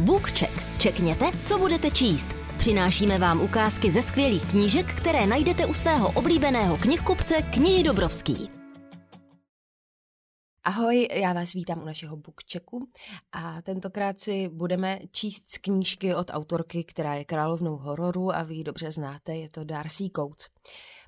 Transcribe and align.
BookCheck. 0.00 0.78
Čekněte, 0.78 1.30
co 1.48 1.58
budete 1.58 1.90
číst. 1.90 2.30
Přinášíme 2.58 3.18
vám 3.18 3.40
ukázky 3.40 3.90
ze 3.90 4.02
skvělých 4.02 4.50
knížek, 4.50 4.86
které 4.86 5.26
najdete 5.26 5.66
u 5.66 5.74
svého 5.74 6.12
oblíbeného 6.12 6.76
knihkupce 6.76 7.34
Knihy 7.42 7.82
Dobrovský. 7.82 8.50
Ahoj, 10.64 11.08
já 11.12 11.32
vás 11.32 11.52
vítám 11.52 11.82
u 11.82 11.84
našeho 11.84 12.16
bookchecku 12.16 12.88
a 13.32 13.62
tentokrát 13.62 14.20
si 14.20 14.48
budeme 14.48 14.98
číst 15.12 15.50
z 15.50 15.58
knížky 15.58 16.14
od 16.14 16.30
autorky, 16.30 16.84
která 16.84 17.14
je 17.14 17.24
královnou 17.24 17.76
hororu 17.76 18.34
a 18.34 18.42
vy 18.42 18.54
ji 18.54 18.64
dobře 18.64 18.90
znáte, 18.90 19.36
je 19.36 19.50
to 19.50 19.64
Darcy 19.64 20.10
Coates. 20.16 20.48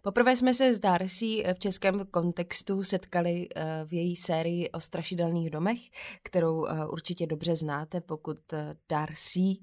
Poprvé 0.03 0.37
jsme 0.37 0.55
se 0.55 0.75
s 0.75 0.80
Darcy 0.80 1.45
v 1.55 1.59
českém 1.59 2.07
kontextu 2.11 2.82
setkali 2.82 3.49
eh, 3.57 3.85
v 3.87 3.93
její 3.93 4.17
sérii 4.17 4.71
o 4.71 4.80
strašidelných 4.80 5.50
domech, 5.50 5.79
kterou 6.23 6.67
eh, 6.67 6.87
určitě 6.87 7.27
dobře 7.27 7.57
znáte, 7.57 8.00
pokud 8.00 8.53
eh, 8.53 8.77
Darcy 8.89 9.57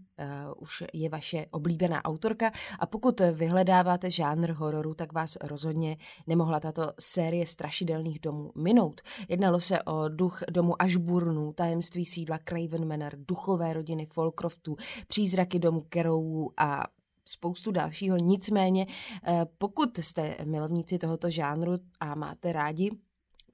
už 0.58 0.84
je 0.94 1.10
vaše 1.10 1.46
oblíbená 1.52 2.06
autorka 2.06 2.52
a 2.80 2.86
pokud 2.86 3.20
vyhledáváte 3.34 4.12
žánr 4.12 4.52
hororu, 4.52 4.94
tak 4.94 5.14
vás 5.14 5.38
rozhodně 5.44 5.98
nemohla 6.28 6.60
tato 6.60 6.92
série 7.00 7.48
strašidelných 7.48 8.20
domů 8.20 8.52
minout. 8.56 9.02
Jednalo 9.30 9.60
se 9.60 9.84
o 9.84 10.10
duch 10.10 10.40
domu 10.52 10.82
Ashburnů, 10.82 11.54
tajemství 11.54 12.06
sídla 12.06 12.40
Craven 12.50 12.88
Manor, 12.88 13.14
duchové 13.16 13.74
rodiny 13.74 14.06
Folcroftů, 14.06 14.76
přízraky 15.08 15.60
domu 15.60 15.82
Kerowu 15.90 16.52
a 16.58 16.84
spoustu 17.28 17.72
dalšího. 17.72 18.18
Nicméně, 18.18 18.86
eh, 19.28 19.46
pokud 19.58 19.98
jste 19.98 20.36
milovníci 20.44 20.98
tohoto 20.98 21.30
žánru 21.30 21.74
a 22.00 22.16
máte 22.16 22.54
rádi 22.54 22.92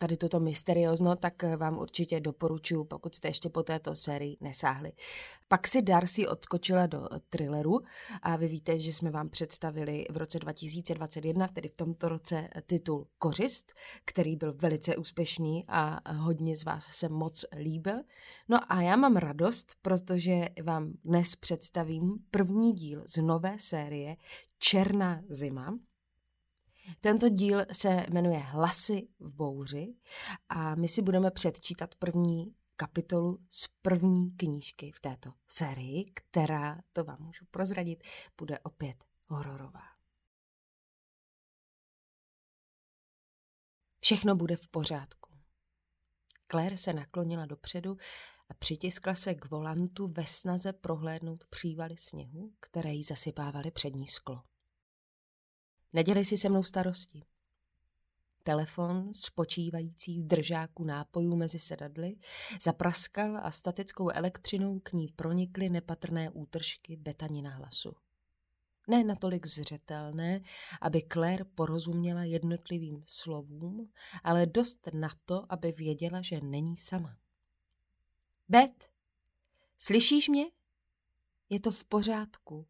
tady 0.04 0.18
toto 0.18 0.40
mysteriózno, 0.40 1.16
tak 1.16 1.44
eh, 1.44 1.58
vám 1.58 1.78
určitě 1.78 2.20
doporučuji, 2.20 2.84
pokud 2.84 3.16
jste 3.16 3.28
ještě 3.28 3.50
po 3.50 3.64
této 3.64 3.96
sérii 3.96 4.38
nesáhli. 4.42 4.92
Pak 5.48 5.68
si 5.68 5.82
Darcy 5.82 6.28
odskočila 6.28 6.88
do 6.88 7.14
eh, 7.14 7.20
thrilleru 7.30 7.80
a 8.22 8.36
vy 8.36 8.48
víte, 8.48 8.80
že 8.80 8.94
jsme 8.94 9.12
vám 9.12 9.30
představili 9.30 10.06
v 10.10 10.18
roce 10.18 10.40
2021, 10.40 11.48
tedy 11.48 11.70
v 11.70 11.76
tomto 11.76 12.10
roce, 12.10 12.50
eh, 12.56 12.62
titul 12.62 13.08
Kořist, 13.18 13.74
který 14.06 14.36
byl 14.36 14.54
velice 14.54 14.96
úspěšný 14.96 15.66
a 15.68 16.12
hodně 16.14 16.56
z 16.58 16.64
vás 16.64 16.86
se 16.86 17.10
moc 17.10 17.46
líbil. 17.58 17.96
No 18.50 18.72
a 18.72 18.82
já 18.82 18.96
mám 18.96 19.16
radost, 19.16 19.68
protože 19.82 20.50
vám 20.64 20.94
dnes 21.06 21.36
představím 21.36 22.18
první 22.32 22.74
díl 22.74 23.04
z 23.08 23.22
nové 23.22 23.56
série 23.60 24.16
Černá 24.60 25.22
zima, 25.30 25.78
tento 27.02 27.30
díl 27.30 27.66
se 27.72 28.06
jmenuje 28.10 28.38
Hlasy 28.38 29.08
v 29.20 29.36
bouři 29.36 29.96
a 30.50 30.76
my 30.76 30.88
si 30.88 31.02
budeme 31.02 31.32
předčítat 31.32 31.96
první 31.96 32.56
kapitolu 32.76 33.40
z 33.50 33.68
první 33.82 34.32
knížky 34.32 34.92
v 34.92 35.00
této 35.00 35.34
sérii, 35.48 36.12
která, 36.14 36.82
to 36.94 37.04
vám 37.04 37.18
můžu 37.20 37.46
prozradit, 37.52 38.04
bude 38.38 38.60
opět 38.60 39.06
hororová. 39.28 39.94
Všechno 44.00 44.36
bude 44.36 44.56
v 44.56 44.68
pořádku. 44.68 45.34
Claire 46.52 46.78
se 46.78 46.94
naklonila 46.94 47.46
dopředu 47.46 47.98
a 48.50 48.54
přitiskla 48.54 49.16
se 49.16 49.36
k 49.36 49.50
volantu 49.50 50.08
ve 50.08 50.26
snaze 50.26 50.74
prohlédnout 50.74 51.46
přívaly 51.46 51.98
sněhu, 51.98 52.54
které 52.60 52.94
jí 52.94 53.04
zasypávaly 53.04 53.72
přední 53.72 54.08
sklo. 54.08 54.42
Nedělej 55.94 56.26
si 56.26 56.38
se 56.38 56.50
mnou 56.50 56.64
starosti. 56.64 57.24
Telefon, 58.44 59.14
spočívající 59.14 60.22
v 60.22 60.28
držáku 60.28 60.84
nápojů 60.84 61.36
mezi 61.36 61.60
sedadly, 61.60 62.16
zapraskal 62.62 63.38
a 63.38 63.52
statickou 63.52 64.10
elektřinou 64.10 64.80
k 64.80 64.94
ní 64.94 65.08
pronikly 65.08 65.70
nepatrné 65.70 66.30
útržky 66.30 66.98
betanina 66.98 67.50
hlasu. 67.50 67.96
Ne 68.88 69.04
natolik 69.04 69.46
zřetelné, 69.46 70.42
aby 70.82 71.02
Claire 71.12 71.46
porozuměla 71.46 72.24
jednotlivým 72.24 73.04
slovům, 73.06 73.92
ale 74.24 74.46
dost 74.46 74.90
na 74.94 75.10
to, 75.26 75.46
aby 75.50 75.72
věděla, 75.72 76.22
že 76.22 76.42
není 76.42 76.78
sama. 76.78 77.18
Bet, 78.50 78.90
slyšíš 79.78 80.30
mě? 80.30 80.46
Je 81.50 81.60
to 81.60 81.72
v 81.72 81.84
pořádku. 81.84 82.68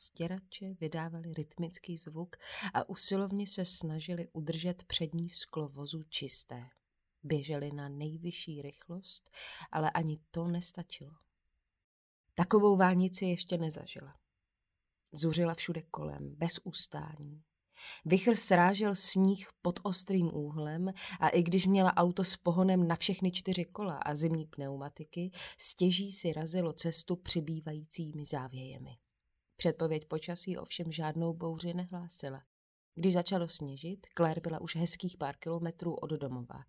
Stěrače 0.00 0.74
vydávali 0.80 1.34
rytmický 1.34 1.96
zvuk 1.96 2.36
a 2.74 2.88
usilovně 2.88 3.46
se 3.46 3.64
snažili 3.64 4.28
udržet 4.32 4.84
přední 4.84 5.28
sklo 5.28 5.68
vozu 5.68 6.02
čisté. 6.02 6.68
Běželi 7.22 7.72
na 7.72 7.88
nejvyšší 7.88 8.62
rychlost, 8.62 9.30
ale 9.72 9.90
ani 9.90 10.18
to 10.30 10.48
nestačilo. 10.48 11.10
Takovou 12.34 12.76
vánici 12.76 13.24
ještě 13.24 13.58
nezažila. 13.58 14.14
Zuřila 15.12 15.54
všude 15.54 15.82
kolem, 15.82 16.34
bez 16.36 16.60
ustání. 16.64 17.42
Vichr 18.04 18.36
srážel 18.36 18.94
sníh 18.94 19.48
pod 19.62 19.80
ostrým 19.82 20.34
úhlem 20.34 20.92
a 21.20 21.28
i 21.28 21.42
když 21.42 21.66
měla 21.66 21.96
auto 21.96 22.24
s 22.24 22.36
pohonem 22.36 22.88
na 22.88 22.96
všechny 22.96 23.32
čtyři 23.32 23.64
kola 23.64 23.96
a 23.96 24.14
zimní 24.14 24.46
pneumatiky, 24.46 25.30
stěží 25.58 26.12
si 26.12 26.32
razilo 26.32 26.72
cestu 26.72 27.16
přibývajícími 27.16 28.24
závějemi. 28.24 28.98
Předpověď 29.60 30.04
počasí 30.08 30.56
ovšem 30.56 30.92
žádnou 30.92 31.34
bouři 31.34 31.74
nehlásila. 31.74 32.42
Když 32.94 33.14
začalo 33.14 33.48
sněžit, 33.48 34.06
Claire 34.16 34.40
byla 34.40 34.60
už 34.60 34.76
hezkých 34.76 35.16
pár 35.16 35.36
kilometrů 35.36 35.94
od 35.94 36.10
domova. 36.10 36.64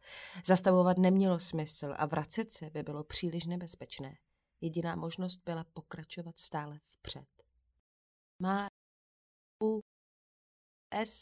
Zastavovat 0.45 0.97
nemělo 0.97 1.39
smysl 1.39 1.93
a 1.97 2.05
vracet 2.05 2.51
se 2.51 2.69
by 2.69 2.83
bylo 2.83 3.03
příliš 3.03 3.45
nebezpečné. 3.45 4.17
Jediná 4.61 4.95
možnost 4.95 5.41
byla 5.45 5.63
pokračovat 5.63 6.39
stále 6.39 6.79
vpřed. 6.83 7.27
Má 8.39 8.67
U 9.63 9.79
S 10.91 11.21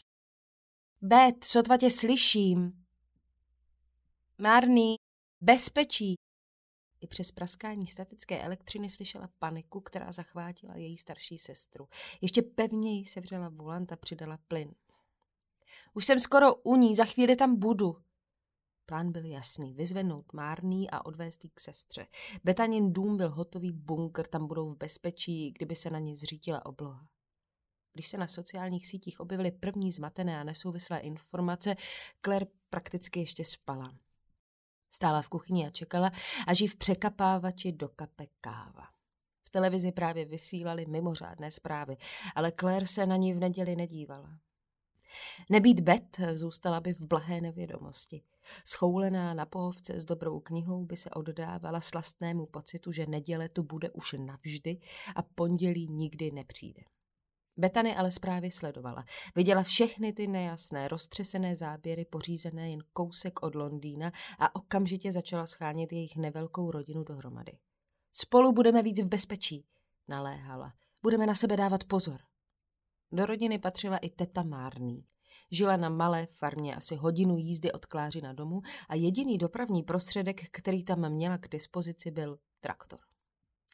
Bet, 1.02 1.44
sotva 1.44 1.76
tě 1.76 1.90
slyším. 1.90 2.86
Marný, 4.38 4.96
bezpečí, 5.40 6.14
i 7.00 7.06
přes 7.06 7.32
praskání 7.32 7.86
statické 7.86 8.42
elektřiny 8.42 8.88
slyšela 8.88 9.28
paniku, 9.38 9.80
která 9.80 10.12
zachvátila 10.12 10.76
její 10.76 10.98
starší 10.98 11.38
sestru. 11.38 11.88
Ještě 12.20 12.42
pevněji 12.42 13.06
sevřela 13.06 13.48
volant 13.48 13.92
a 13.92 13.96
přidala 13.96 14.38
plyn. 14.48 14.74
Už 15.94 16.06
jsem 16.06 16.20
skoro 16.20 16.54
u 16.54 16.76
ní, 16.76 16.94
za 16.94 17.04
chvíli 17.04 17.36
tam 17.36 17.56
budu. 17.56 17.96
Plán 18.86 19.12
byl 19.12 19.24
jasný, 19.24 19.74
vyzvednout 19.74 20.32
Márný 20.32 20.90
a 20.90 21.06
odvést 21.06 21.44
jí 21.44 21.50
k 21.50 21.60
sestře. 21.60 22.06
Betanin 22.44 22.92
dům 22.92 23.16
byl 23.16 23.30
hotový 23.30 23.72
bunkr, 23.72 24.26
tam 24.26 24.46
budou 24.46 24.70
v 24.70 24.76
bezpečí, 24.76 25.50
kdyby 25.50 25.76
se 25.76 25.90
na 25.90 25.98
ně 25.98 26.16
zřítila 26.16 26.66
obloha. 26.66 27.08
Když 27.92 28.08
se 28.08 28.18
na 28.18 28.28
sociálních 28.28 28.86
sítích 28.86 29.20
objevily 29.20 29.50
první 29.50 29.92
zmatené 29.92 30.40
a 30.40 30.44
nesouvislé 30.44 30.98
informace, 30.98 31.76
Claire 32.24 32.46
prakticky 32.70 33.20
ještě 33.20 33.44
spala. 33.44 33.98
Stála 34.90 35.22
v 35.22 35.28
kuchyni 35.28 35.66
a 35.66 35.70
čekala, 35.70 36.10
až 36.46 36.60
jí 36.60 36.68
v 36.68 36.76
překapávači 36.76 37.72
dokape 37.72 38.26
káva. 38.40 38.88
V 39.44 39.50
televizi 39.50 39.92
právě 39.92 40.24
vysílali 40.24 40.86
mimořádné 40.86 41.50
zprávy, 41.50 41.96
ale 42.34 42.52
Claire 42.60 42.86
se 42.86 43.06
na 43.06 43.16
ní 43.16 43.34
v 43.34 43.38
neděli 43.38 43.76
nedívala. 43.76 44.38
Nebýt 45.50 45.80
Bet 45.80 46.16
zůstala 46.34 46.80
by 46.80 46.94
v 46.94 47.00
blahé 47.00 47.40
nevědomosti. 47.40 48.22
Schoulená 48.64 49.34
na 49.34 49.46
pohovce 49.46 50.00
s 50.00 50.04
dobrou 50.04 50.40
knihou 50.40 50.84
by 50.84 50.96
se 50.96 51.10
oddávala 51.10 51.80
slastnému 51.80 52.46
pocitu, 52.46 52.92
že 52.92 53.06
neděle 53.06 53.48
tu 53.48 53.62
bude 53.62 53.90
už 53.90 54.14
navždy 54.18 54.80
a 55.16 55.22
pondělí 55.22 55.88
nikdy 55.88 56.30
nepřijde. 56.30 56.82
Betany 57.58 57.96
ale 57.96 58.10
zprávy 58.10 58.50
sledovala. 58.50 59.04
Viděla 59.36 59.62
všechny 59.62 60.12
ty 60.12 60.26
nejasné, 60.26 60.88
roztřesené 60.88 61.56
záběry 61.56 62.04
pořízené 62.04 62.70
jen 62.70 62.80
kousek 62.92 63.42
od 63.42 63.54
Londýna 63.54 64.12
a 64.38 64.56
okamžitě 64.56 65.12
začala 65.12 65.46
schánět 65.46 65.92
jejich 65.92 66.16
nevelkou 66.16 66.70
rodinu 66.70 67.04
dohromady. 67.04 67.52
Spolu 68.12 68.52
budeme 68.52 68.82
víc 68.82 69.00
v 69.00 69.08
bezpečí, 69.08 69.66
naléhala. 70.08 70.72
Budeme 71.02 71.26
na 71.26 71.34
sebe 71.34 71.56
dávat 71.56 71.84
pozor. 71.84 72.20
Do 73.12 73.26
rodiny 73.26 73.58
patřila 73.58 73.96
i 73.96 74.10
teta 74.10 74.42
Márný. 74.42 75.04
Žila 75.50 75.76
na 75.76 75.88
malé 75.88 76.26
farmě 76.26 76.76
asi 76.76 76.96
hodinu 76.96 77.36
jízdy 77.36 77.72
od 77.72 77.86
Kláři 77.86 78.20
na 78.20 78.32
domu 78.32 78.60
a 78.88 78.94
jediný 78.94 79.38
dopravní 79.38 79.82
prostředek, 79.82 80.40
který 80.50 80.84
tam 80.84 81.12
měla 81.12 81.38
k 81.38 81.48
dispozici, 81.48 82.10
byl 82.10 82.38
traktor. 82.60 83.07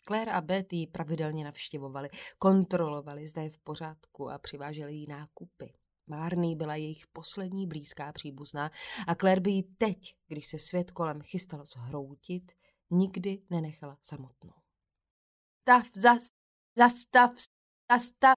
Claire 0.06 0.32
a 0.32 0.40
Betty 0.40 0.76
ji 0.76 0.86
pravidelně 0.86 1.44
navštěvovali, 1.44 2.08
kontrolovali, 2.38 3.26
zda 3.26 3.42
je 3.42 3.50
v 3.50 3.58
pořádku 3.58 4.30
a 4.30 4.38
přiváželi 4.38 4.94
jí 4.94 5.06
nákupy. 5.06 5.74
Márný 6.06 6.56
byla 6.56 6.76
jejich 6.76 7.06
poslední 7.06 7.66
blízká 7.66 8.12
příbuzná 8.12 8.70
a 9.06 9.14
Claire 9.14 9.40
by 9.40 9.50
ji 9.50 9.62
teď, 9.62 10.16
když 10.26 10.46
se 10.46 10.58
svět 10.58 10.90
kolem 10.90 11.22
chystal 11.22 11.64
zhroutit, 11.64 12.52
nikdy 12.90 13.42
nenechala 13.50 13.98
samotnou. 14.02 14.52
Stav, 15.62 15.86
zas, 15.96 16.26
zastav, 16.76 17.30
zastav. 17.92 18.34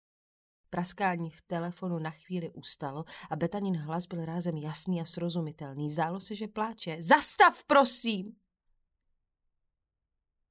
Praskání 0.69 1.29
v 1.29 1.41
telefonu 1.41 1.99
na 1.99 2.11
chvíli 2.11 2.49
ustalo 2.49 3.03
a 3.29 3.35
Betanin 3.35 3.77
hlas 3.77 4.05
byl 4.05 4.25
rázem 4.25 4.57
jasný 4.57 5.01
a 5.01 5.05
srozumitelný. 5.05 5.89
Zdálo 5.89 6.19
se, 6.19 6.35
že 6.35 6.47
pláče. 6.47 6.97
Zastav, 7.01 7.63
prosím! 7.63 8.39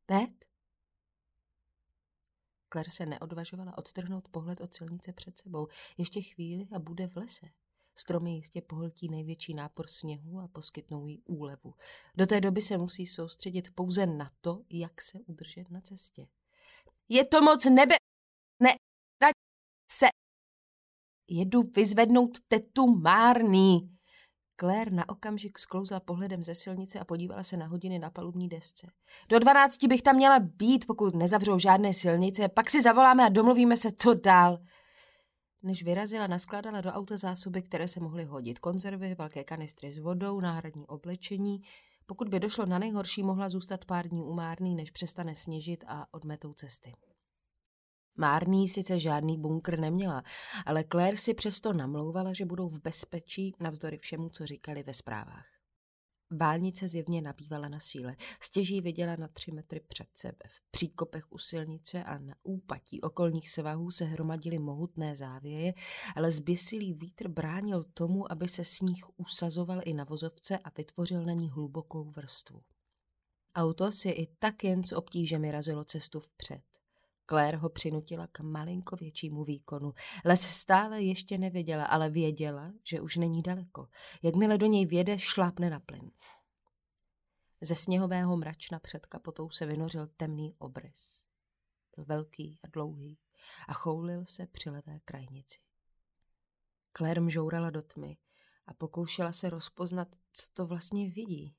Bet? 0.09 0.46
Claire 2.77 2.91
se 2.91 3.07
neodvažovala 3.07 3.79
odtrhnout 3.79 4.29
pohled 4.29 4.61
od 4.61 4.75
silnice 4.75 5.13
před 5.13 5.39
sebou. 5.39 5.69
Ještě 5.99 6.23
chvíli 6.23 6.69
a 6.73 6.79
bude 6.79 7.09
v 7.09 7.17
lese. 7.17 7.47
Stromy 7.95 8.31
jistě 8.31 8.63
pohltí 8.63 9.09
největší 9.09 9.55
nápor 9.55 9.89
sněhu 9.89 10.41
a 10.41 10.49
poskytnou 10.49 11.07
jí 11.07 11.23
úlevu. 11.25 11.75
Do 12.17 12.27
té 12.27 12.41
doby 12.41 12.63
se 12.63 12.79
musí 12.79 13.07
soustředit 13.07 13.75
pouze 13.75 14.07
na 14.07 14.29
to, 14.41 14.63
jak 14.71 15.03
se 15.03 15.19
udržet 15.27 15.71
na 15.71 15.81
cestě. 15.81 16.29
Je 17.09 17.27
to 17.27 17.43
moc 17.43 17.65
nebe... 17.65 17.95
Ne... 18.63 18.71
se... 19.91 20.07
Jedu 21.29 21.63
vyzvednout 21.63 22.39
tetu 22.49 22.87
Márný. 22.87 23.96
Claire 24.61 24.91
na 24.91 25.09
okamžik 25.09 25.59
sklouzla 25.59 26.01
pohledem 26.01 26.43
ze 26.43 26.55
silnice 26.55 26.99
a 26.99 27.05
podívala 27.05 27.43
se 27.43 27.57
na 27.57 27.67
hodiny 27.67 27.99
na 27.99 28.11
palubní 28.11 28.49
desce. 28.49 28.87
Do 29.29 29.39
dvanácti 29.39 29.89
bych 29.89 30.03
tam 30.03 30.17
měla 30.17 30.39
být, 30.41 30.87
pokud 30.87 31.15
nezavřou 31.15 31.59
žádné 31.59 31.95
silnice, 31.95 32.49
pak 32.49 32.71
si 32.71 32.83
zavoláme 32.83 33.27
a 33.27 33.29
domluvíme 33.29 33.77
se, 33.77 33.89
co 33.99 34.15
dál. 34.15 34.59
Než 35.63 35.83
vyrazila, 35.83 36.27
naskládala 36.27 36.81
do 36.81 36.91
auta 36.91 37.17
zásoby, 37.17 37.63
které 37.63 37.89
se 37.89 38.01
mohly 38.01 38.25
hodit. 38.25 38.59
Konzervy, 38.59 39.15
velké 39.15 39.45
kanistry 39.45 39.93
s 39.93 39.99
vodou, 39.99 40.41
náhradní 40.41 40.87
oblečení. 40.87 41.63
Pokud 42.07 42.29
by 42.29 42.41
došlo 42.41 42.67
na 42.67 42.79
nejhorší, 42.79 43.23
mohla 43.23 43.49
zůstat 43.49 43.85
pár 43.85 44.09
dní 44.09 44.23
umárný, 44.23 44.75
než 44.75 44.91
přestane 44.91 45.35
sněžit 45.35 45.85
a 45.89 46.07
odmetou 46.15 46.53
cesty. 46.53 46.93
Márný 48.17 48.69
sice 48.69 48.99
žádný 48.99 49.39
bunkr 49.39 49.79
neměla, 49.79 50.23
ale 50.67 50.85
Claire 50.93 51.17
si 51.17 51.35
přesto 51.35 51.73
namlouvala, 51.73 52.33
že 52.33 52.45
budou 52.45 52.69
v 52.69 52.81
bezpečí 52.81 53.55
navzdory 53.61 53.99
všemu, 53.99 54.29
co 54.29 54.47
říkali 54.47 54.83
ve 54.83 54.95
zprávách. 54.95 55.47
Válnice 56.31 56.89
zjevně 56.89 57.23
nabývala 57.23 57.69
na 57.69 57.81
síle. 57.81 58.17
Stěží 58.41 58.81
viděla 58.81 59.17
na 59.17 59.29
tři 59.29 59.53
metry 59.53 59.81
před 59.81 60.09
sebe. 60.15 60.45
V 60.49 60.71
příkopech 60.71 61.33
u 61.33 61.39
silnice 61.39 62.05
a 62.05 62.19
na 62.19 62.35
úpatí 62.43 63.01
okolních 63.01 63.51
svahů 63.51 63.91
se 63.91 64.05
hromadily 64.05 64.59
mohutné 64.59 65.17
závěje, 65.17 65.75
ale 66.17 66.31
zběsilý 66.31 66.95
vítr 66.95 67.29
bránil 67.29 67.85
tomu, 67.85 68.33
aby 68.33 68.49
se 68.49 68.65
sníh 68.65 69.05
usazoval 69.17 69.81
i 69.85 69.95
na 69.95 70.05
vozovce 70.05 70.59
a 70.59 70.71
vytvořil 70.77 71.25
na 71.25 71.33
ní 71.33 71.51
hlubokou 71.51 72.11
vrstvu. 72.11 72.63
Auto 73.55 73.93
si 73.93 74.09
i 74.09 74.27
tak 74.39 74.65
jen 74.65 74.85
s 74.85 74.93
obtížemi 74.93 75.51
razilo 75.51 75.85
cestu 75.85 76.21
vpřed. 76.21 76.76
Claire 77.29 77.57
ho 77.57 77.69
přinutila 77.69 78.27
k 78.27 78.41
malinko 78.41 78.97
většímu 78.97 79.45
výkonu. 79.45 79.93
Les 80.25 80.41
stále 80.41 81.03
ještě 81.03 81.39
nevěděla, 81.39 81.85
ale 81.85 82.11
věděla, 82.11 82.73
že 82.85 83.01
už 83.01 83.17
není 83.17 83.43
daleko. 83.43 83.89
Jakmile 84.23 84.59
do 84.59 84.67
něj 84.67 84.87
věde, 84.87 85.19
šlápne 85.19 85.71
na 85.71 85.81
plyn. 85.81 86.11
Ze 87.61 87.75
sněhového 87.75 88.37
mračna 88.37 88.79
před 88.79 89.07
kapotou 89.07 89.51
se 89.51 89.67
vynořil 89.67 90.07
temný 90.07 90.55
obrys. 90.59 91.25
Byl 91.97 92.05
velký 92.05 92.59
a 92.65 92.69
dlouhý 92.73 93.19
a 93.69 93.73
choulil 93.73 94.27
se 94.27 94.47
při 94.47 94.71
levé 94.71 95.01
krajnici. 95.05 95.59
Claire 96.97 97.21
mžourala 97.21 97.71
do 97.71 97.83
tmy 97.83 98.17
a 98.67 98.75
pokoušela 98.75 99.33
se 99.33 99.51
rozpoznat, 99.51 100.09
co 100.33 100.47
to 100.53 100.67
vlastně 100.67 101.11
vidí. 101.11 101.57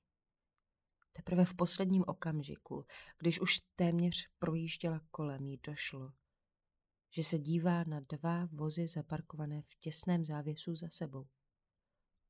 Teprve 1.18 1.46
v 1.46 1.54
posledním 1.54 2.04
okamžiku, 2.08 2.86
když 3.18 3.40
už 3.40 3.60
téměř 3.76 4.30
projížděla 4.40 5.02
kolem, 5.12 5.46
jí 5.46 5.60
došlo, 5.68 6.14
že 7.16 7.24
se 7.24 7.40
dívá 7.40 7.84
na 7.84 8.00
dva 8.00 8.46
vozy 8.52 8.88
zaparkované 8.88 9.62
v 9.62 9.76
těsném 9.76 10.26
závěsu 10.26 10.76
za 10.76 10.88
sebou. 10.90 11.28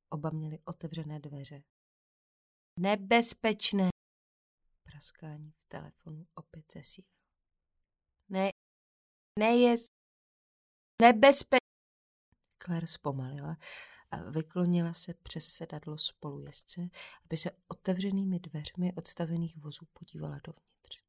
Oba 0.08 0.30
měli 0.30 0.58
otevřené 0.64 1.20
dveře. 1.20 1.62
Nebezpečné! 2.80 3.88
Praskání 4.84 5.52
v 5.58 5.64
telefonu 5.64 6.26
opět 6.34 6.72
zesílil. 6.72 7.10
Ne, 8.28 8.50
nejez, 9.38 9.86
nebezpečné! 11.02 11.68
Claire 12.62 12.86
zpomalila 12.86 13.56
a 14.10 14.30
vyklonila 14.30 14.92
se 14.92 15.14
přes 15.14 15.46
sedadlo 15.46 15.98
spolujezdce, 15.98 16.88
aby 17.24 17.36
se 17.36 17.50
otevřenými 17.68 18.40
dveřmi 18.40 18.92
odstavených 18.94 19.58
vozů 19.58 19.86
podívala 19.92 20.40
dovnitř. 20.44 21.02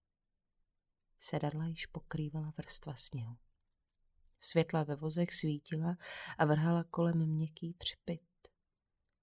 Sedadla 1.19 1.65
již 1.65 1.85
pokrývala 1.85 2.53
vrstva 2.57 2.95
sněhu. 2.95 3.37
Světla 4.39 4.83
ve 4.83 4.95
vozech 4.95 5.33
svítila 5.33 5.97
a 6.37 6.45
vrhala 6.45 6.83
kolem 6.83 7.25
měkký 7.25 7.73
třpit. 7.73 8.21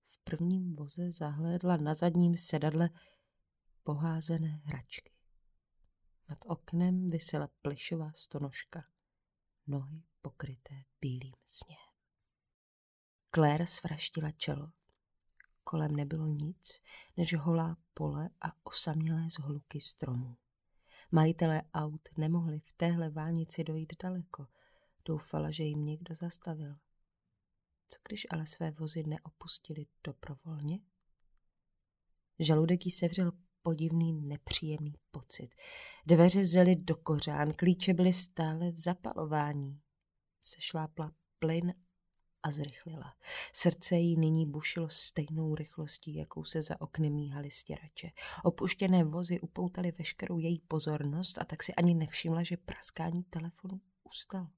V 0.06 0.18
prvním 0.24 0.74
voze 0.74 1.12
zahlédla 1.12 1.76
na 1.76 1.94
zadním 1.94 2.36
sedadle 2.36 2.90
poházené 3.82 4.60
hračky. 4.64 5.12
Nad 6.28 6.38
oknem 6.46 7.06
vysela 7.06 7.48
plišová 7.62 8.12
stonožka, 8.14 8.84
nohy 9.66 10.02
pokryté 10.22 10.84
bílým 11.00 11.34
sněhem. 11.46 11.85
Claire 13.36 13.66
svraštila 13.66 14.30
čelo. 14.30 14.70
Kolem 15.64 15.96
nebylo 15.96 16.26
nic, 16.26 16.82
než 17.16 17.34
holá 17.34 17.76
pole 17.94 18.30
a 18.40 18.66
osamělé 18.66 19.30
zhluky 19.30 19.80
stromů. 19.80 20.36
Majitelé 21.12 21.62
aut 21.74 22.08
nemohli 22.16 22.60
v 22.60 22.72
téhle 22.72 23.10
vánici 23.10 23.64
dojít 23.64 23.92
daleko. 24.02 24.46
Doufala, 25.04 25.50
že 25.50 25.64
jim 25.64 25.84
někdo 25.84 26.14
zastavil. 26.14 26.76
Co 27.88 27.98
když 28.08 28.26
ale 28.30 28.46
své 28.46 28.70
vozy 28.70 29.02
neopustili 29.06 29.86
dobrovolně? 30.04 30.80
Žaludek 32.38 32.86
jí 32.86 32.90
sevřel 32.90 33.32
podivný, 33.62 34.12
nepříjemný 34.12 34.94
pocit. 35.10 35.54
Dveře 36.06 36.44
zely 36.44 36.76
do 36.76 36.96
kořán, 36.96 37.52
klíče 37.52 37.94
byly 37.94 38.12
stále 38.12 38.70
v 38.70 38.78
zapalování. 38.78 39.80
Sešlápla 40.40 41.12
plyn 41.38 41.85
a 42.46 42.50
zrychlila. 42.50 43.14
Srdce 43.52 43.96
jí 43.96 44.16
nyní 44.16 44.46
bušilo 44.46 44.88
stejnou 44.88 45.54
rychlostí, 45.54 46.14
jakou 46.14 46.44
se 46.44 46.62
za 46.62 46.80
okny 46.80 47.10
míhaly 47.10 47.50
stěrače. 47.50 48.10
Opuštěné 48.44 49.04
vozy 49.04 49.40
upoutaly 49.40 49.92
veškerou 49.92 50.38
její 50.38 50.60
pozornost 50.60 51.38
a 51.38 51.44
tak 51.44 51.62
si 51.62 51.74
ani 51.74 51.94
nevšimla, 51.94 52.42
že 52.42 52.56
praskání 52.56 53.22
telefonu 53.24 53.80
ustalo. 54.04 54.48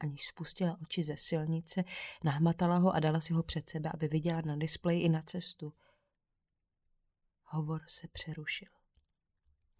Aniž 0.00 0.26
spustila 0.26 0.78
oči 0.82 1.04
ze 1.04 1.16
silnice, 1.16 1.84
nahmatala 2.24 2.76
ho 2.76 2.92
a 2.94 3.00
dala 3.00 3.20
si 3.20 3.32
ho 3.32 3.42
před 3.42 3.70
sebe, 3.70 3.90
aby 3.94 4.08
viděla 4.08 4.40
na 4.40 4.56
displeji 4.56 5.02
i 5.02 5.08
na 5.08 5.22
cestu. 5.22 5.72
Hovor 7.42 7.80
se 7.88 8.08
přerušil. 8.08 8.68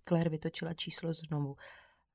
Claire 0.09 0.31
vytočila 0.31 0.75
číslo 0.75 1.13
znovu, 1.13 1.57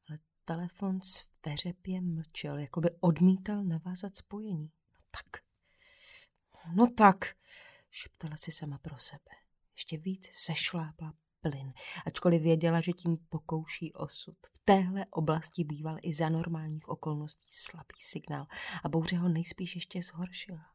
ale 0.10 0.20
telefon 0.46 1.00
sveřepě 1.02 2.02
mlčel, 2.02 2.58
jako 2.58 2.82
by 2.82 2.90
odmítal 3.00 3.64
navázat 3.64 4.18
spojení. 4.18 4.72
Tak, 5.16 5.44
no 6.76 6.86
tak, 6.98 7.36
šeptala 7.92 8.38
si 8.38 8.52
sama 8.52 8.78
pro 8.78 8.98
sebe. 8.98 9.32
Ještě 9.76 9.98
víc 9.98 10.30
sešlápla 10.32 11.14
plyn, 11.42 11.74
ačkoliv 12.06 12.42
věděla, 12.42 12.82
že 12.82 12.92
tím 12.92 13.18
pokouší 13.30 13.94
osud. 13.94 14.38
V 14.56 14.60
téhle 14.66 15.06
oblasti 15.12 15.64
býval 15.64 15.98
i 16.02 16.14
za 16.14 16.30
normálních 16.30 16.90
okolností 16.90 17.48
slabý 17.50 17.96
signál 18.00 18.46
a 18.84 18.90
bouře 18.90 19.16
ho 19.18 19.30
nejspíš 19.30 19.76
ještě 19.76 20.04
zhoršila. 20.04 20.66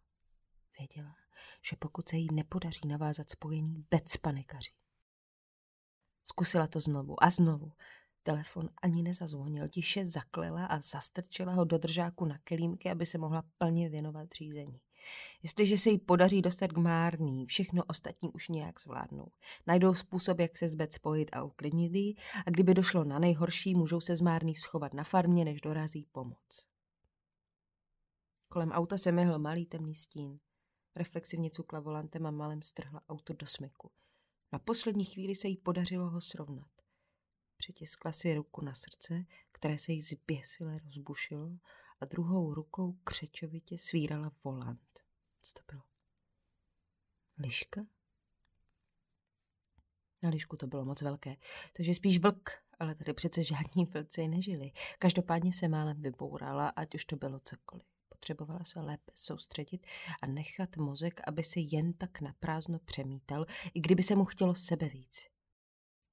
Věděla, 0.78 1.14
že 1.70 1.76
pokud 1.76 2.08
se 2.08 2.16
jí 2.16 2.28
nepodaří 2.32 2.88
navázat 2.88 3.30
spojení, 3.30 3.86
bec 3.90 4.16
panikaří. 4.16 4.72
Zkusila 6.24 6.66
to 6.66 6.80
znovu 6.80 7.24
a 7.24 7.30
znovu. 7.30 7.72
Telefon 8.28 8.68
ani 8.82 9.02
nezazvonil, 9.02 9.68
tiše 9.68 10.04
zaklela 10.04 10.66
a 10.66 10.80
zastrčila 10.80 11.52
ho 11.52 11.64
do 11.64 11.78
držáku 11.78 12.24
na 12.24 12.38
kelímky, 12.44 12.90
aby 12.90 13.06
se 13.06 13.18
mohla 13.18 13.42
plně 13.58 13.88
věnovat 13.88 14.28
řízení. 14.32 14.80
Jestliže 15.42 15.76
se 15.76 15.90
jí 15.90 15.98
podaří 15.98 16.42
dostat 16.42 16.72
k 16.72 16.76
Márný, 16.76 17.46
všechno 17.46 17.84
ostatní 17.84 18.30
už 18.32 18.48
nějak 18.48 18.80
zvládnou. 18.80 19.32
Najdou 19.66 19.94
způsob, 19.94 20.40
jak 20.40 20.58
se 20.58 20.68
zbec 20.68 20.94
spojit 20.94 21.30
a 21.32 21.42
uklidnit 21.42 21.94
jí 21.94 22.16
a 22.46 22.50
kdyby 22.50 22.74
došlo 22.74 23.04
na 23.04 23.18
nejhorší, 23.18 23.74
můžou 23.74 24.00
se 24.00 24.16
z 24.16 24.20
Márný 24.20 24.54
schovat 24.54 24.94
na 24.94 25.04
farmě, 25.04 25.44
než 25.44 25.60
dorazí 25.60 26.06
pomoc. 26.12 26.66
Kolem 28.48 28.70
auta 28.70 28.98
se 28.98 29.12
myhl 29.12 29.38
malý 29.38 29.66
temný 29.66 29.94
stín. 29.94 30.38
Reflexivně 30.96 31.50
cukla 31.50 31.80
volantem 31.80 32.26
a 32.26 32.30
malem 32.30 32.62
strhla 32.62 33.02
auto 33.08 33.32
do 33.32 33.46
smyku. 33.46 33.90
Na 34.52 34.58
poslední 34.58 35.04
chvíli 35.04 35.34
se 35.34 35.48
jí 35.48 35.56
podařilo 35.56 36.10
ho 36.10 36.20
srovnat. 36.20 36.77
Přitiskla 37.58 38.12
si 38.12 38.34
ruku 38.34 38.64
na 38.64 38.74
srdce, 38.74 39.24
které 39.52 39.78
se 39.78 39.92
jí 39.92 40.00
zběsile 40.00 40.78
rozbušilo 40.78 41.50
a 42.00 42.04
druhou 42.04 42.54
rukou 42.54 42.92
křečovitě 43.04 43.78
svírala 43.78 44.32
volant. 44.44 45.00
Co 45.42 45.52
to 45.52 45.62
bylo? 45.72 45.82
Liška? 47.38 47.86
Na 50.22 50.30
lišku 50.30 50.56
to 50.56 50.66
bylo 50.66 50.84
moc 50.84 51.02
velké, 51.02 51.36
takže 51.72 51.94
spíš 51.94 52.18
vlk, 52.18 52.50
ale 52.78 52.94
tady 52.94 53.14
přece 53.14 53.44
žádní 53.44 53.84
vlci 53.84 54.28
nežili. 54.28 54.72
Každopádně 54.98 55.52
se 55.52 55.68
málem 55.68 56.00
vybourala, 56.00 56.68
ať 56.68 56.94
už 56.94 57.04
to 57.04 57.16
bylo 57.16 57.38
cokoliv. 57.40 57.86
Potřebovala 58.08 58.64
se 58.64 58.80
lépe 58.80 59.12
soustředit 59.14 59.86
a 60.22 60.26
nechat 60.26 60.76
mozek, 60.76 61.20
aby 61.26 61.42
se 61.42 61.60
jen 61.60 61.92
tak 61.92 62.20
naprázdno 62.20 62.78
přemítal, 62.78 63.46
i 63.74 63.80
kdyby 63.80 64.02
se 64.02 64.14
mu 64.16 64.24
chtělo 64.24 64.54
sebe 64.54 64.88
víc. 64.88 65.37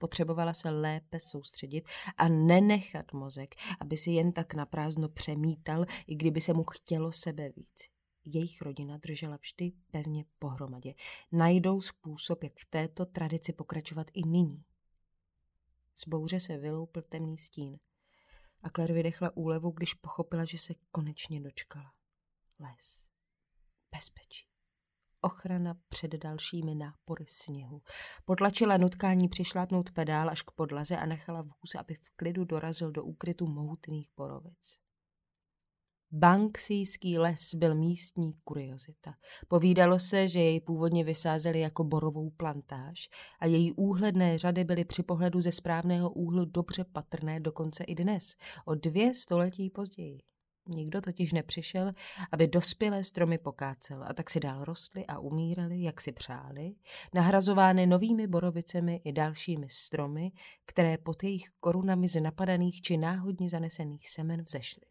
Potřebovala 0.06 0.54
se 0.54 0.70
lépe 0.70 1.20
soustředit 1.20 1.90
a 2.18 2.28
nenechat 2.28 3.14
mozek, 3.14 3.56
aby 3.80 3.98
si 3.98 4.12
jen 4.12 4.32
tak 4.32 4.54
naprázdno 4.54 5.10
přemítal, 5.10 5.86
i 6.08 6.16
kdyby 6.16 6.42
se 6.42 6.54
mu 6.54 6.64
chtělo 6.64 7.12
sebe 7.12 7.50
víc. 7.50 7.90
Jejich 8.26 8.62
rodina 8.62 8.98
držela 8.98 9.38
vždy 9.38 9.72
pevně 9.92 10.26
pohromadě. 10.40 10.94
Najdou 11.32 11.82
způsob, 11.82 12.44
jak 12.44 12.54
v 12.60 12.66
této 12.66 13.06
tradici 13.06 13.54
pokračovat 13.54 14.08
i 14.14 14.28
nyní. 14.28 14.64
Z 15.96 16.08
bouře 16.08 16.40
se 16.40 16.58
vyloupil 16.58 17.02
temný 17.02 17.38
stín 17.38 17.80
a 18.62 18.70
Claire 18.70 18.94
vydechla 18.94 19.38
úlevu, 19.38 19.72
když 19.72 19.94
pochopila, 19.94 20.46
že 20.46 20.58
se 20.58 20.74
konečně 20.92 21.42
dočkala. 21.42 21.94
Les. 22.60 23.10
Bezpečí. 23.96 24.55
Ochrana 25.26 25.76
před 25.90 26.12
dalšími 26.12 26.76
nápory 26.76 27.26
sněhu. 27.28 27.82
Potlačila 28.26 28.78
nutkání 28.78 29.28
přišlápnout 29.30 29.92
pedál 29.92 30.30
až 30.30 30.42
k 30.42 30.52
podlaze 30.52 30.98
a 30.98 31.06
nechala 31.06 31.42
vůz, 31.42 31.76
aby 31.80 31.96
v 31.96 32.10
klidu 32.16 32.46
dorazil 32.46 32.92
do 32.92 33.04
úkrytu 33.04 33.48
mohutných 33.48 34.08
borovic. 34.18 34.78
Banksijský 36.12 37.18
les 37.18 37.56
byl 37.56 37.76
místní 37.76 38.34
kuriozita. 38.44 39.14
Povídalo 39.48 40.00
se, 40.00 40.28
že 40.28 40.40
jej 40.40 40.62
původně 40.62 41.04
vysázeli 41.04 41.60
jako 41.60 41.84
borovou 41.84 42.30
plantáž 42.30 43.10
a 43.40 43.46
její 43.46 43.74
úhledné 43.74 44.38
řady 44.38 44.64
byly 44.64 44.86
při 44.86 45.04
pohledu 45.04 45.42
ze 45.42 45.52
správného 45.52 46.10
úhlu 46.10 46.46
dobře 46.46 46.84
patrné 46.84 47.40
dokonce 47.40 47.84
i 47.84 47.96
dnes, 47.96 48.36
o 48.66 48.76
dvě 48.76 49.14
století 49.14 49.70
později. 49.70 50.35
Nikdo 50.68 51.02
totiž 51.02 51.34
nepřišel, 51.34 51.92
aby 52.32 52.48
dospělé 52.48 53.04
stromy 53.04 53.38
pokácel 53.38 54.04
a 54.08 54.14
tak 54.14 54.30
si 54.30 54.40
dál 54.40 54.64
rostly 54.64 55.06
a 55.06 55.20
umírali, 55.20 55.82
jak 55.82 56.02
si 56.02 56.12
přáli, 56.12 56.76
nahrazovány 57.14 57.86
novými 57.86 58.28
borovicemi 58.28 59.02
i 59.04 59.12
dalšími 59.12 59.70
stromy, 59.70 60.32
které 60.66 60.98
pod 60.98 61.24
jejich 61.24 61.50
korunami 61.60 62.08
z 62.08 62.22
napadaných 62.22 62.82
či 62.82 62.98
náhodně 62.98 63.50
zanesených 63.50 64.10
semen 64.10 64.42
vzešly. 64.42 64.86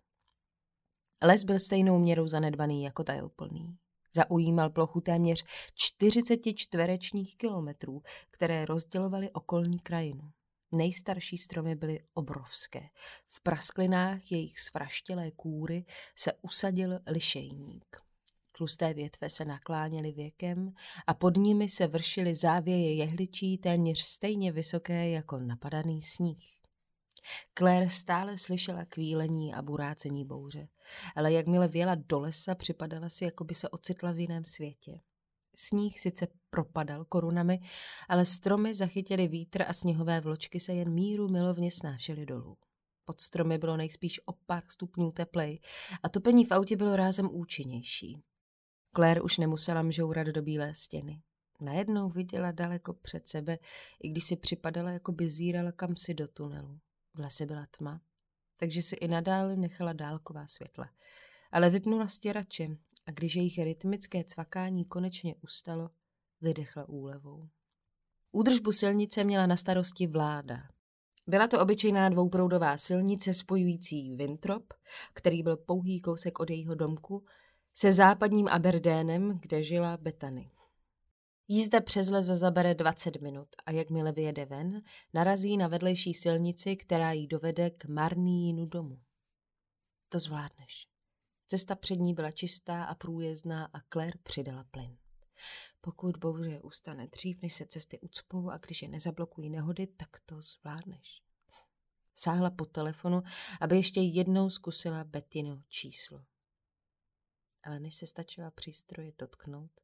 Les 1.23 1.45
byl 1.45 1.59
stejnou 1.59 1.99
měrou 1.99 2.26
zanedbaný 2.26 2.83
jako 2.83 3.04
tajuplný. 3.04 3.76
Zaujímal 4.14 4.71
plochu 4.71 5.00
téměř 5.00 5.45
40 5.75 6.40
čtverečních 6.54 7.37
kilometrů, 7.37 8.02
které 8.31 8.64
rozdělovaly 8.64 9.31
okolní 9.31 9.78
krajinu. 9.78 10.33
Nejstarší 10.75 11.38
stromy 11.38 11.75
byly 11.75 12.00
obrovské. 12.14 12.81
V 13.26 13.40
prasklinách 13.43 14.33
jejich 14.33 14.59
svraštělé 14.59 15.31
kůry 15.31 15.85
se 16.16 16.33
usadil 16.43 17.00
lišejník. 17.07 17.97
Tlusté 18.57 18.95
větve 18.95 19.31
se 19.31 19.45
nakláněly 19.45 20.12
věkem 20.12 20.73
a 21.07 21.14
pod 21.14 21.37
nimi 21.37 21.69
se 21.69 21.87
vršily 21.87 22.35
závěje 22.35 22.95
jehličí 22.95 23.59
téměř 23.59 23.99
stejně 23.99 24.52
vysoké 24.52 25.11
jako 25.11 25.38
napadaný 25.38 26.02
sníh. 26.02 26.61
Claire 27.59 27.88
stále 27.88 28.38
slyšela 28.38 28.85
kvílení 28.85 29.54
a 29.54 29.62
burácení 29.62 30.25
bouře, 30.25 30.69
ale 31.16 31.33
jakmile 31.33 31.69
věla 31.69 31.95
do 31.95 32.21
lesa, 32.21 32.54
připadala 32.54 33.09
si, 33.09 33.25
jako 33.25 33.45
by 33.45 33.54
se 33.54 33.69
ocitla 33.69 34.12
v 34.12 34.19
jiném 34.19 34.45
světě. 34.45 35.00
Sníh 35.56 36.00
sice 36.00 36.26
propadal 36.50 37.04
korunami, 37.04 37.61
ale 38.08 38.26
stromy 38.26 38.75
zachytily 38.75 39.28
vítr 39.28 39.64
a 39.68 39.73
sněhové 39.73 40.20
vločky 40.20 40.61
se 40.61 40.73
jen 40.73 40.90
míru 40.90 41.28
milovně 41.28 41.70
snášely 41.70 42.26
dolů. 42.26 42.56
Pod 43.04 43.20
stromy 43.20 43.58
bylo 43.58 43.76
nejspíš 43.76 44.20
o 44.26 44.32
pár 44.46 44.62
stupňů 44.68 45.12
teplej 45.12 45.61
a 46.02 46.08
topení 46.08 46.44
v 46.44 46.52
autě 46.52 46.76
bylo 46.76 46.96
rázem 46.96 47.28
účinnější. 47.32 48.23
Claire 48.96 49.20
už 49.20 49.38
nemusela 49.38 49.82
mžourat 49.82 50.26
do 50.26 50.42
bílé 50.42 50.75
stěny. 50.75 51.23
Najednou 51.61 52.08
viděla 52.08 52.52
daleko 52.52 52.94
před 52.94 53.28
sebe, 53.28 53.58
i 54.02 54.08
když 54.08 54.25
si 54.25 54.37
připadala, 54.37 54.90
jako 54.90 55.12
by 55.12 55.28
zírala 55.28 55.73
kam 55.73 55.96
si 55.96 56.14
do 56.14 56.28
tunelu. 56.28 56.80
V 57.14 57.18
lese 57.18 57.46
byla 57.46 57.66
tma, 57.70 58.00
takže 58.58 58.82
si 58.82 58.96
i 58.96 59.08
nadále 59.08 59.56
nechala 59.56 59.92
dálková 59.92 60.46
světla. 60.46 60.90
Ale 61.52 61.70
vypnula 61.70 62.06
stěrače 62.08 62.68
a 63.06 63.11
když 63.11 63.37
jejich 63.37 63.58
rytmické 63.58 64.25
cvakání 64.25 64.84
konečně 64.84 65.34
ustalo, 65.40 65.90
vydechla 66.40 66.88
úlevou. 66.88 67.49
Údržbu 68.32 68.73
silnice 68.73 69.25
měla 69.25 69.46
na 69.46 69.56
starosti 69.56 70.06
vláda. 70.06 70.62
Byla 71.26 71.49
to 71.49 71.61
obyčejná 71.61 72.08
dvouproudová 72.08 72.78
silnice 72.78 73.34
spojující 73.34 74.16
Vintrop, 74.16 74.75
který 75.14 75.42
byl 75.42 75.56
pouhý 75.56 76.00
kousek 76.00 76.40
od 76.40 76.50
jejího 76.50 76.75
domku, 76.75 77.25
se 77.75 77.92
západním 77.92 78.49
Aberdénem, 78.49 79.38
kde 79.42 79.62
žila 79.62 79.96
Betany. 79.96 80.50
Jízda 81.49 81.80
přes 81.80 82.11
les 82.11 82.26
zabere 82.26 82.75
20 82.75 83.20
minut 83.20 83.49
a 83.66 83.70
jakmile 83.70 84.12
vyjede 84.12 84.44
ven, 84.44 84.82
narazí 85.14 85.56
na 85.56 85.68
vedlejší 85.68 86.14
silnici, 86.14 86.76
která 86.76 87.12
jí 87.12 87.26
dovede 87.26 87.70
k 87.70 87.84
Marnínu 87.84 88.66
domu. 88.66 89.00
To 90.08 90.18
zvládneš. 90.18 90.94
Cesta 91.47 91.75
před 91.75 91.97
ní 91.97 92.15
byla 92.15 92.31
čistá 92.31 92.85
a 92.85 92.95
průjezdná 92.95 93.71
a 93.73 93.81
Claire 93.93 94.19
přidala 94.23 94.65
plyn. 94.65 94.99
Pokud 95.81 96.17
bouře 96.17 96.61
ustane 96.61 97.07
dřív, 97.07 97.43
než 97.43 97.55
se 97.55 97.67
cesty 97.67 98.01
ucpou 98.01 98.51
a 98.51 98.59
když 98.59 98.83
je 98.83 98.89
nezablokují 98.89 99.51
nehody, 99.51 99.87
tak 99.87 100.21
to 100.21 100.41
zvládneš. 100.41 101.23
Sáhla 102.15 102.51
po 102.51 102.65
telefonu, 102.65 103.23
aby 103.61 103.77
ještě 103.77 104.01
jednou 104.01 104.51
zkusila 104.51 105.05
Bettino 105.05 105.63
číslo. 105.69 106.25
Ale 107.63 107.81
než 107.81 107.95
se 107.95 108.07
stačila 108.07 108.51
přístroje 108.51 109.13
dotknout, 109.19 109.81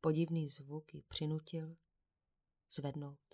podivný 0.00 0.48
zvuk 0.48 0.94
ji 0.94 1.02
přinutil 1.02 1.76
zvednout 2.70 3.29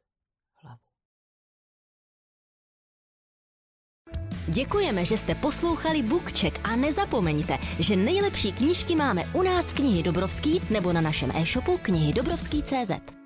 Děkujeme, 4.48 5.04
že 5.04 5.18
jste 5.18 5.34
poslouchali 5.34 6.02
Bookcheck 6.02 6.60
a 6.64 6.76
nezapomeňte, 6.76 7.58
že 7.78 7.96
nejlepší 7.96 8.52
knížky 8.52 8.94
máme 8.94 9.24
u 9.32 9.42
nás 9.42 9.70
v 9.70 9.74
knihy 9.74 10.02
Dobrovský 10.02 10.60
nebo 10.70 10.92
na 10.92 11.00
našem 11.00 11.32
e-shopu 11.34 11.78
knihy 11.82 12.12
Dobrovský.cz. 12.12 13.25